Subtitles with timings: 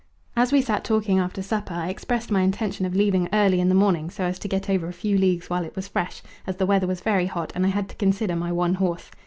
[0.35, 3.75] As we sat talking after supper I expressed my intention of leaving early in the
[3.75, 6.65] morning so as to get over a few leagues while it was fresh, as the
[6.65, 9.11] weather was very hot and I had to consider my one horse.